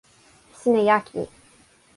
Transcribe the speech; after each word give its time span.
sina 0.59 0.81
jaki! 0.89 1.21